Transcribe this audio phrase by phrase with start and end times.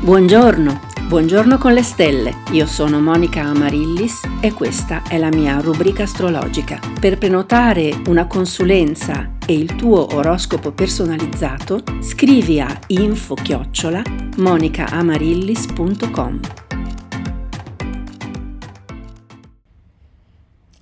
[0.00, 2.44] Buongiorno, buongiorno con le stelle.
[2.52, 6.78] Io sono Monica Amarillis e questa è la mia rubrica astrologica.
[7.00, 14.02] Per prenotare una consulenza e il tuo oroscopo personalizzato, scrivi a info-chiocciola
[14.36, 16.40] monicaamarillis.com.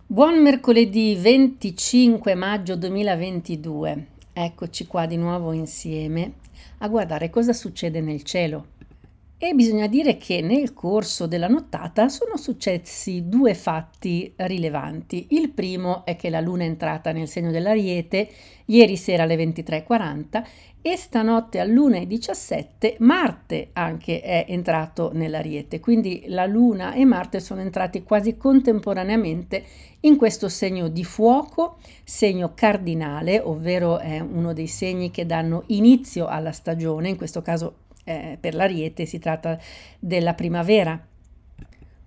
[0.07, 4.07] Buon mercoledì 25 maggio 2022.
[4.35, 6.35] Eccoci qua di nuovo insieme
[6.79, 8.75] a guardare cosa succede nel cielo.
[9.39, 15.27] E bisogna dire che nel corso della nottata sono successi due fatti rilevanti.
[15.33, 18.31] Il primo è che la Luna è entrata nel segno dell'Ariete
[18.65, 20.43] ieri sera alle 23.40
[20.81, 25.81] e stanotte all'1.17 Marte anche è entrato nell'Ariete.
[25.81, 29.65] Quindi la Luna e Marte sono entrati quasi contemporaneamente
[30.01, 36.27] in questo segno di fuoco, segno cardinale, ovvero è uno dei segni che danno inizio
[36.27, 39.59] alla stagione, in questo caso eh, per l'ariete si tratta
[39.99, 40.99] della primavera.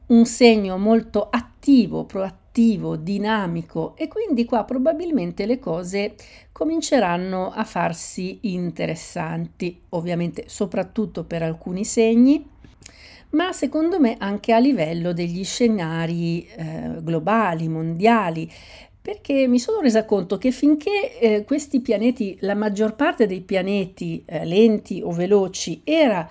[0.08, 6.16] Un segno molto attivo, proattivo, dinamico e quindi qua probabilmente le cose
[6.52, 12.44] cominceranno a farsi interessanti, ovviamente soprattutto per alcuni segni,
[13.32, 18.52] ma secondo me anche a livello degli scenari eh, globali, mondiali
[19.02, 24.23] perché mi sono resa conto che finché eh, questi pianeti, la maggior parte dei pianeti
[24.25, 26.30] eh, lenti o veloci era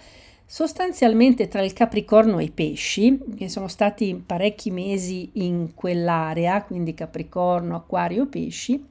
[0.51, 6.95] sostanzialmente tra il Capricorno e i pesci, che sono stati parecchi mesi in quell'area, quindi
[6.95, 8.83] Capricorno, Acquario, Pesci,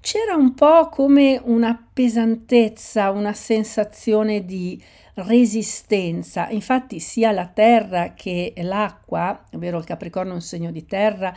[0.00, 4.82] c'era un po' come una pesantezza, una sensazione di
[5.14, 6.50] resistenza.
[6.50, 11.34] Infatti sia la terra che l'acqua, ovvero il Capricorno è un segno di terra,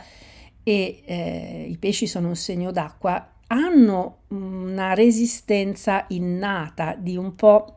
[0.68, 7.76] e eh, i pesci sono un segno d'acqua, hanno una resistenza innata di un po'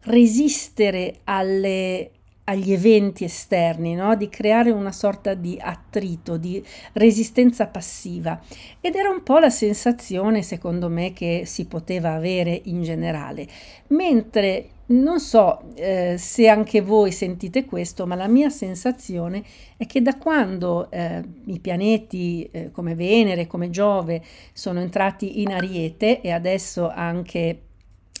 [0.00, 2.10] resistere alle,
[2.48, 4.14] agli eventi esterni, no?
[4.14, 8.40] di creare una sorta di attrito, di resistenza passiva.
[8.80, 13.46] Ed era un po' la sensazione, secondo me, che si poteva avere in generale.
[13.88, 19.42] Mentre non so eh, se anche voi sentite questo, ma la mia sensazione
[19.76, 25.52] è che da quando eh, i pianeti eh, come Venere, come Giove sono entrati in
[25.52, 27.62] Ariete e adesso anche,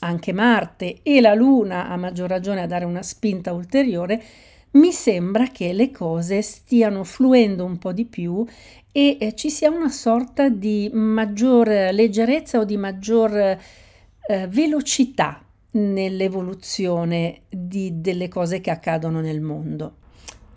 [0.00, 4.22] anche Marte e la Luna a maggior ragione a dare una spinta ulteriore,
[4.72, 8.44] mi sembra che le cose stiano fluendo un po' di più
[8.92, 13.58] e eh, ci sia una sorta di maggior leggerezza o di maggior eh,
[14.48, 15.42] velocità
[15.72, 19.96] nell'evoluzione di, delle cose che accadono nel mondo.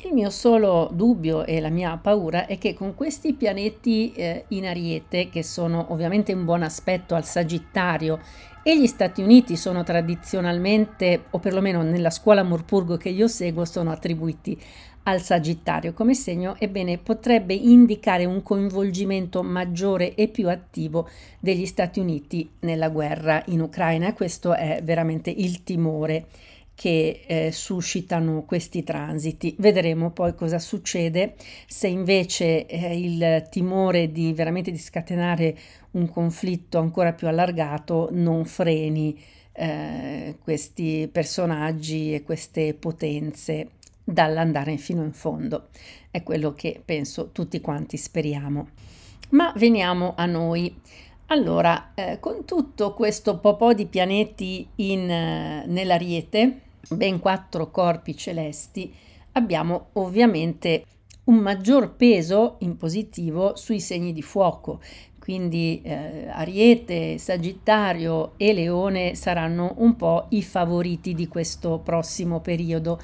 [0.04, 4.66] Il mio solo dubbio e la mia paura è che con questi pianeti eh, in
[4.66, 8.20] ariete, che sono ovviamente un buon aspetto al Sagittario,
[8.70, 13.90] e gli Stati Uniti sono tradizionalmente, o perlomeno nella scuola Morpurgo che io seguo, sono
[13.90, 14.56] attribuiti
[15.06, 21.10] al Sagittario come segno, ebbene potrebbe indicare un coinvolgimento maggiore e più attivo
[21.40, 26.28] degli Stati Uniti nella guerra in Ucraina questo è veramente il timore
[26.80, 29.54] che eh, suscitano questi transiti.
[29.60, 31.36] Vedremo poi cosa succede
[31.68, 35.58] se invece eh, il timore di veramente di scatenare
[35.92, 45.04] un conflitto ancora più allargato non freni eh, questi personaggi e queste potenze dall'andare fino
[45.04, 45.68] in fondo.
[46.10, 48.70] È quello che penso tutti quanti speriamo.
[49.32, 50.74] Ma veniamo a noi.
[51.26, 58.94] Allora, eh, con tutto questo po' di pianeti in, eh, nell'Ariete, ben quattro corpi celesti,
[59.34, 60.86] abbiamo ovviamente
[61.26, 64.80] un maggior peso in positivo sui segni di fuoco,
[65.20, 73.00] quindi eh, Ariete, Sagittario e Leone saranno un po' i favoriti di questo prossimo periodo,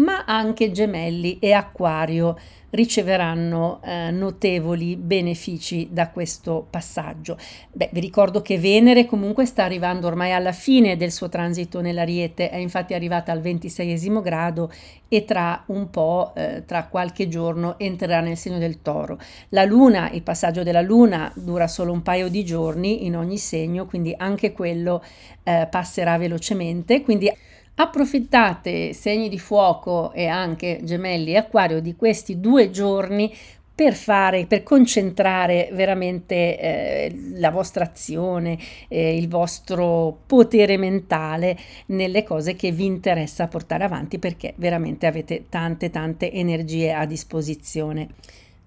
[0.00, 2.36] ma anche Gemelli e Acquario
[2.70, 7.36] riceveranno eh, notevoli benefici da questo passaggio.
[7.72, 12.48] Beh, vi ricordo che Venere comunque sta arrivando ormai alla fine del suo transito nell'Ariete,
[12.48, 14.70] è infatti arrivata al 26 grado
[15.08, 19.18] e tra un po', eh, tra qualche giorno, entrerà nel segno del toro.
[19.48, 23.84] La Luna, il passaggio della Luna dura solo un paio di giorni in ogni segno,
[23.86, 25.02] quindi anche quello
[25.42, 27.32] eh, passerà velocemente, quindi
[27.80, 33.34] Approfittate segni di fuoco e anche gemelli e acquario di questi due giorni
[33.74, 41.56] per fare, per concentrare veramente eh, la vostra azione, eh, il vostro potere mentale
[41.86, 48.08] nelle cose che vi interessa portare avanti perché veramente avete tante tante energie a disposizione.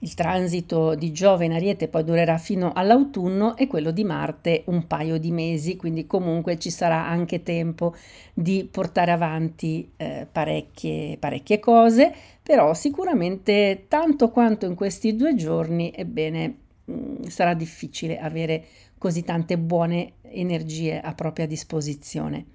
[0.03, 4.85] Il transito di Giove in Ariete poi durerà fino all'autunno e quello di Marte un
[4.85, 7.95] paio di mesi, quindi comunque ci sarà anche tempo
[8.33, 12.13] di portare avanti eh, parecchie, parecchie cose,
[12.43, 18.65] però sicuramente tanto quanto in questi due giorni, ebbene, mh, mm, sarà difficile avere
[18.97, 22.45] così tante buone energie a propria disposizione.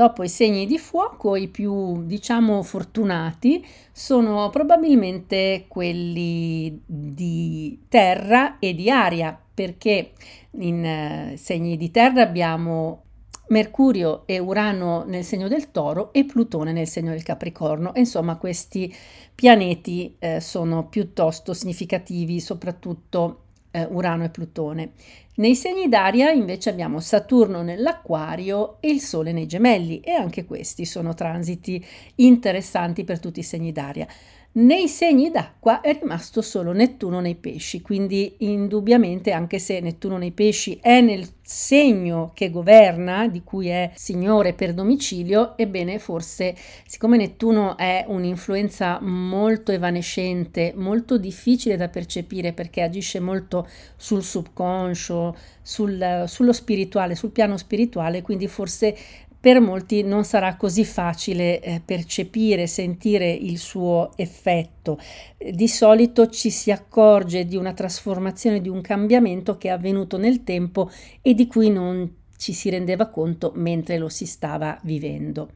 [0.00, 3.62] Dopo i segni di fuoco, i più diciamo fortunati
[3.92, 10.12] sono probabilmente quelli di terra e di aria, perché
[10.52, 13.02] in eh, segni di terra abbiamo
[13.48, 17.92] Mercurio e Urano nel segno del Toro e Plutone nel segno del Capricorno.
[17.96, 18.90] Insomma, questi
[19.34, 24.92] pianeti eh, sono piuttosto significativi, soprattutto eh, Urano e Plutone.
[25.40, 30.84] Nei segni d'aria invece abbiamo Saturno nell'Acquario e il Sole nei Gemelli e anche questi
[30.84, 31.82] sono transiti
[32.16, 34.06] interessanti per tutti i segni d'aria.
[34.52, 40.32] Nei segni d'acqua è rimasto solo Nettuno nei pesci, quindi indubbiamente anche se Nettuno nei
[40.32, 47.16] pesci è nel segno che governa, di cui è signore per domicilio, ebbene forse siccome
[47.16, 56.24] Nettuno è un'influenza molto evanescente, molto difficile da percepire perché agisce molto sul subconscio, sul,
[56.26, 58.96] sullo spirituale, sul piano spirituale, quindi forse
[59.40, 64.98] per molti non sarà così facile eh, percepire, sentire il suo effetto.
[65.38, 70.44] Di solito ci si accorge di una trasformazione, di un cambiamento che è avvenuto nel
[70.44, 70.90] tempo
[71.22, 75.50] e di cui non ci si rendeva conto mentre lo si stava vivendo.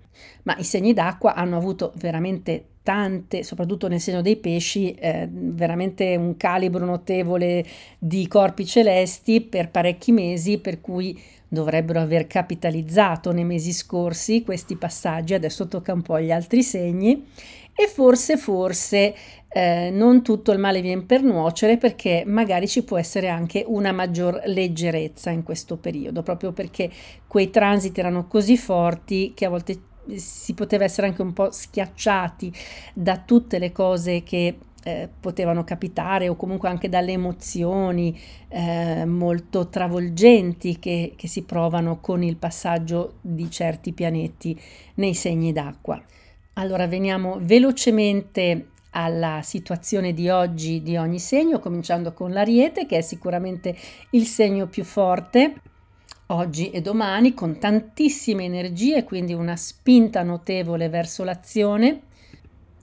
[0.44, 6.16] Ma i segni d'acqua hanno avuto veramente tante, soprattutto nel segno dei pesci, eh, veramente
[6.16, 7.64] un calibro notevole
[7.98, 11.18] di corpi celesti per parecchi mesi, per cui
[11.54, 17.26] dovrebbero aver capitalizzato nei mesi scorsi questi passaggi, adesso tocca un po' agli altri segni
[17.74, 19.14] e forse, forse
[19.48, 23.92] eh, non tutto il male viene per nuocere perché magari ci può essere anche una
[23.92, 26.90] maggior leggerezza in questo periodo, proprio perché
[27.26, 29.80] quei transiti erano così forti che a volte
[30.16, 32.52] si poteva essere anche un po' schiacciati
[32.92, 39.68] da tutte le cose che eh, potevano capitare o comunque anche dalle emozioni eh, molto
[39.68, 44.58] travolgenti che, che si provano con il passaggio di certi pianeti
[44.96, 46.00] nei segni d'acqua.
[46.54, 53.00] Allora veniamo velocemente alla situazione di oggi di ogni segno, cominciando con l'Ariete, che è
[53.00, 53.74] sicuramente
[54.10, 55.54] il segno più forte
[56.26, 62.02] oggi e domani, con tantissime energie, quindi una spinta notevole verso l'azione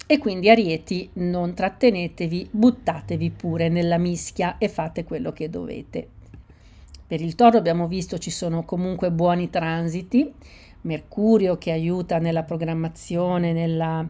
[0.07, 6.07] e quindi Arieti non trattenetevi, buttatevi pure nella mischia e fate quello che dovete.
[7.07, 10.33] Per il toro abbiamo visto ci sono comunque buoni transiti,
[10.81, 14.07] Mercurio che aiuta nella programmazione, nella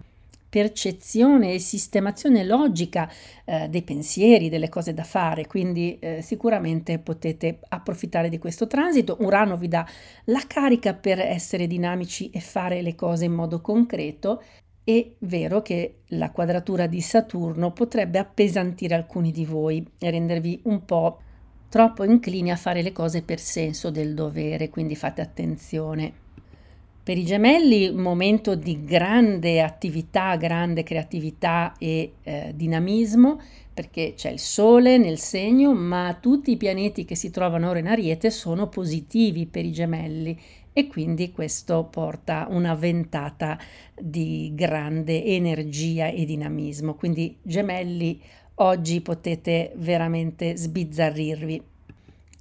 [0.51, 3.09] percezione e sistemazione logica
[3.45, 9.15] eh, dei pensieri, delle cose da fare, quindi eh, sicuramente potete approfittare di questo transito.
[9.21, 9.87] Urano vi dà
[10.25, 14.43] la carica per essere dinamici e fare le cose in modo concreto
[14.83, 20.83] è vero che la quadratura di Saturno potrebbe appesantire alcuni di voi e rendervi un
[20.85, 21.19] po'
[21.69, 26.13] troppo inclini a fare le cose per senso del dovere, quindi fate attenzione.
[27.03, 33.39] Per i gemelli, momento di grande attività, grande creatività e eh, dinamismo,
[33.73, 37.87] perché c'è il Sole nel segno, ma tutti i pianeti che si trovano ora in
[37.87, 40.37] Ariete sono positivi per i gemelli
[40.73, 43.59] e quindi questo porta una ventata
[43.99, 46.95] di grande energia e dinamismo.
[46.95, 48.21] Quindi gemelli,
[48.55, 51.63] oggi potete veramente sbizzarrirvi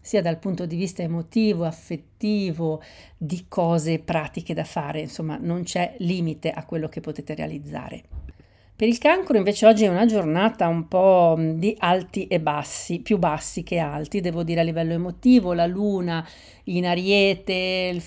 [0.02, 2.83] sia dal punto di vista emotivo, affettivo,
[3.16, 8.04] di cose pratiche da fare, insomma non c'è limite a quello che potete realizzare.
[8.80, 13.18] Per il cancro invece oggi è una giornata un po' di alti e bassi, più
[13.18, 16.26] bassi che alti, devo dire a livello emotivo, la luna
[16.64, 18.00] in ariete,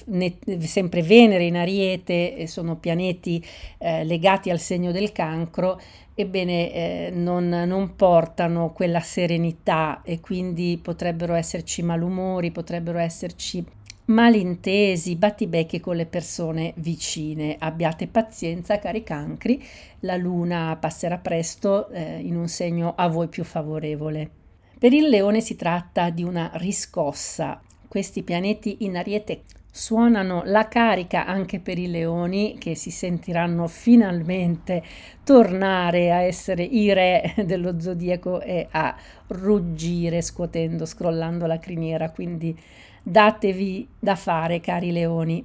[0.62, 3.40] sempre Venere in ariete, sono pianeti
[3.78, 5.80] eh, legati al segno del cancro,
[6.16, 13.64] ebbene eh, non, non portano quella serenità e quindi potrebbero esserci malumori, potrebbero esserci
[14.06, 17.56] malintesi, battibecchi con le persone vicine.
[17.58, 19.64] Abbiate pazienza, cari cancri,
[20.00, 24.30] la luna passerà presto eh, in un segno a voi più favorevole.
[24.78, 27.62] Per il leone si tratta di una riscossa.
[27.88, 29.44] Questi pianeti in ariete
[29.76, 34.84] suonano la carica anche per i leoni che si sentiranno finalmente
[35.24, 38.96] tornare a essere i re dello zodiaco e a
[39.30, 42.56] ruggire scuotendo, scrollando la criniera, quindi
[43.02, 45.44] datevi da fare, cari leoni.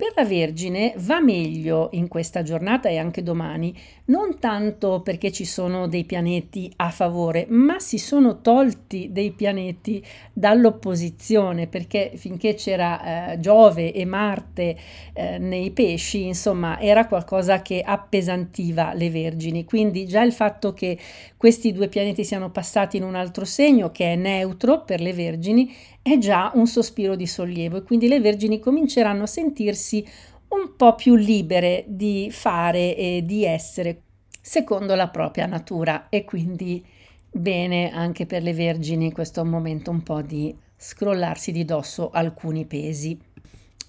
[0.00, 3.76] Per la Vergine va meglio in questa giornata e anche domani,
[4.06, 10.02] non tanto perché ci sono dei pianeti a favore, ma si sono tolti dei pianeti
[10.32, 14.74] dall'opposizione, perché finché c'era eh, Giove e Marte
[15.12, 19.66] eh, nei pesci, insomma, era qualcosa che appesantiva le Vergini.
[19.66, 20.96] Quindi già il fatto che
[21.36, 25.70] questi due pianeti siano passati in un altro segno, che è neutro per le Vergini,
[26.02, 30.06] è già un sospiro di sollievo e quindi le vergini cominceranno a sentirsi
[30.48, 34.02] un po' più libere di fare e di essere
[34.40, 36.84] secondo la propria natura e quindi
[37.30, 43.18] bene anche per le vergini questo momento un po' di scrollarsi di dosso alcuni pesi.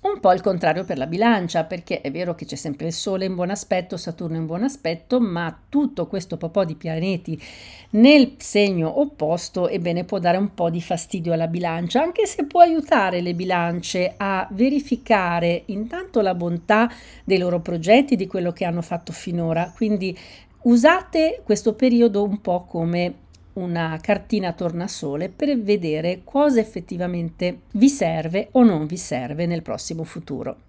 [0.03, 3.25] Un po' il contrario per la bilancia, perché è vero che c'è sempre il Sole
[3.25, 7.39] in buon aspetto, Saturno in buon aspetto, ma tutto questo po' di pianeti
[7.91, 12.61] nel segno opposto, ebbene, può dare un po' di fastidio alla bilancia, anche se può
[12.61, 16.91] aiutare le bilance a verificare intanto la bontà
[17.23, 19.71] dei loro progetti, di quello che hanno fatto finora.
[19.75, 20.17] Quindi
[20.63, 23.13] usate questo periodo un po' come
[23.53, 30.03] una cartina tornasole per vedere cosa effettivamente vi serve o non vi serve nel prossimo
[30.03, 30.61] futuro.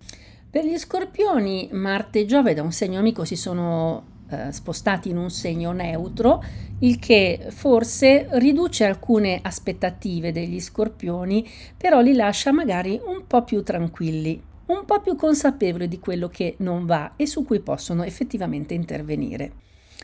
[0.50, 5.16] Per gli scorpioni, Marte e Giove da un segno amico si sono eh, spostati in
[5.16, 6.42] un segno neutro,
[6.80, 13.62] il che forse riduce alcune aspettative degli scorpioni, però li lascia magari un po' più
[13.62, 18.74] tranquilli, un po' più consapevoli di quello che non va e su cui possono effettivamente
[18.74, 19.52] intervenire.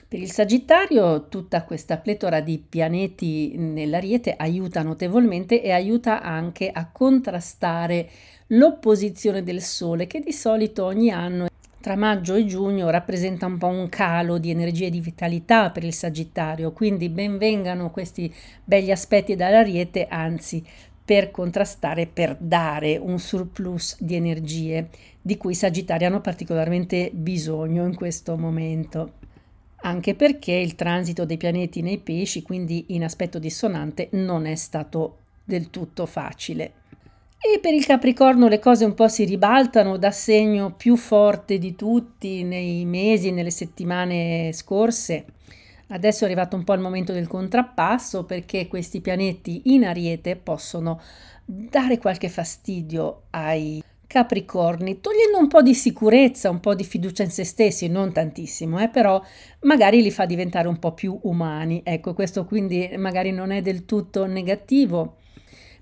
[0.09, 6.89] Per il Sagittario tutta questa pletora di pianeti nell'ariete aiuta notevolmente e aiuta anche a
[6.91, 8.09] contrastare
[8.47, 11.49] l'opposizione del Sole che di solito ogni anno
[11.79, 15.85] tra maggio e giugno rappresenta un po' un calo di energia e di vitalità per
[15.85, 18.35] il Sagittario, quindi benvengano questi
[18.65, 20.65] begli aspetti dall'ariete, anzi
[21.05, 24.89] per contrastare, per dare un surplus di energie
[25.21, 29.13] di cui i Sagittari hanno particolarmente bisogno in questo momento
[29.81, 35.19] anche perché il transito dei pianeti nei pesci, quindi in aspetto dissonante, non è stato
[35.45, 36.73] del tutto facile.
[37.41, 41.77] E per il Capricorno le cose un po' si ribaltano da segno più forte di
[41.77, 45.25] tutti nei mesi, nelle settimane scorse.
[45.91, 51.01] Adesso è arrivato un po' il momento del contrappasso perché questi pianeti in ariete possono
[51.45, 57.31] dare qualche fastidio ai Capricorni, togliendo un po' di sicurezza, un po' di fiducia in
[57.31, 59.23] se stessi, non tantissimo, eh, però
[59.61, 61.83] magari li fa diventare un po' più umani.
[61.85, 65.17] Ecco, questo quindi magari non è del tutto negativo,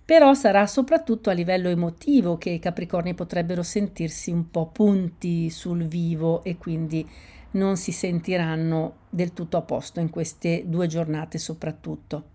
[0.05, 5.85] però sarà soprattutto a livello emotivo che i Capricorni potrebbero sentirsi un po' punti sul
[5.85, 7.09] vivo e quindi
[7.53, 12.31] non si sentiranno del tutto a posto in queste due giornate soprattutto.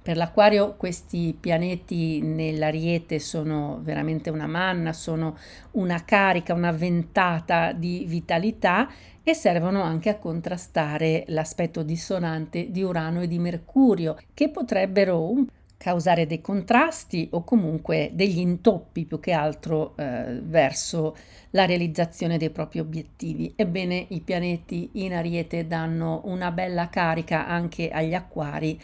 [0.00, 5.36] Per l'Aquario questi pianeti nell'Ariete sono veramente una manna, sono
[5.72, 8.88] una carica, una ventata di vitalità
[9.22, 15.44] e servono anche a contrastare l'aspetto dissonante di Urano e di Mercurio, che potrebbero
[15.78, 21.16] causare dei contrasti o comunque degli intoppi più che altro eh, verso
[21.50, 23.52] la realizzazione dei propri obiettivi.
[23.54, 28.80] Ebbene, i pianeti in Ariete danno una bella carica anche agli acquari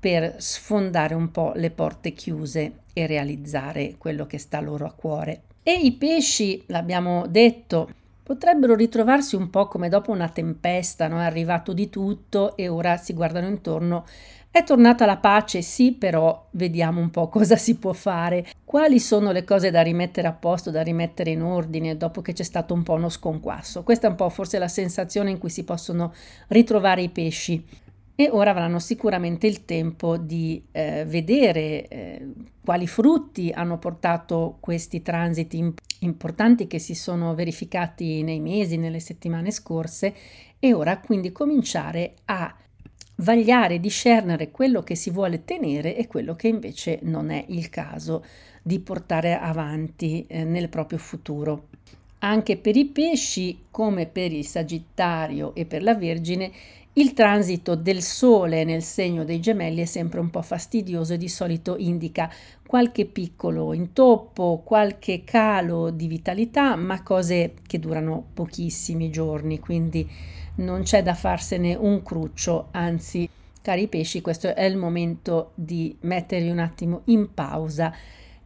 [0.00, 5.42] per sfondare un po' le porte chiuse e realizzare quello che sta loro a cuore.
[5.62, 7.90] E i pesci, l'abbiamo detto,
[8.22, 11.20] potrebbero ritrovarsi un po' come dopo una tempesta, no?
[11.20, 14.06] è arrivato di tutto e ora si guardano intorno.
[14.50, 19.32] È tornata la pace, sì, però vediamo un po' cosa si può fare, quali sono
[19.32, 22.82] le cose da rimettere a posto, da rimettere in ordine dopo che c'è stato un
[22.82, 23.82] po' uno sconquasso.
[23.82, 26.14] Questa è un po' forse la sensazione in cui si possono
[26.48, 27.62] ritrovare i pesci
[28.20, 32.26] e ora avranno sicuramente il tempo di eh, vedere eh,
[32.62, 39.00] quali frutti hanno portato questi transiti imp- importanti che si sono verificati nei mesi, nelle
[39.00, 40.14] settimane scorse
[40.58, 42.54] e ora quindi cominciare a
[43.16, 48.22] vagliare, discernere quello che si vuole tenere e quello che invece non è il caso
[48.62, 51.68] di portare avanti eh, nel proprio futuro.
[52.22, 56.50] Anche per i pesci, come per il Sagittario e per la Vergine,
[56.94, 61.28] il transito del Sole nel segno dei gemelli è sempre un po' fastidioso e di
[61.28, 62.30] solito indica
[62.66, 70.08] qualche piccolo intoppo, qualche calo di vitalità, ma cose che durano pochissimi giorni, quindi
[70.56, 73.28] non c'è da farsene un cruccio, anzi,
[73.62, 77.94] cari pesci, questo è il momento di mettervi un attimo in pausa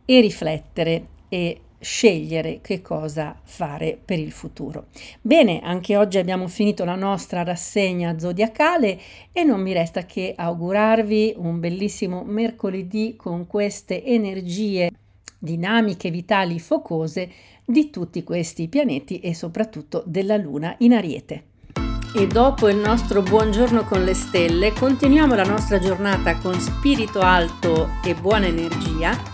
[0.04, 4.86] e riflettere e scegliere che cosa fare per il futuro.
[5.20, 8.98] Bene, anche oggi abbiamo finito la nostra rassegna zodiacale
[9.30, 14.90] e non mi resta che augurarvi un bellissimo mercoledì con queste energie
[15.38, 17.30] dinamiche vitali focose
[17.64, 21.44] di tutti questi pianeti e soprattutto della Luna in Ariete.
[22.16, 27.88] E dopo il nostro buongiorno con le stelle, continuiamo la nostra giornata con spirito alto
[28.04, 29.33] e buona energia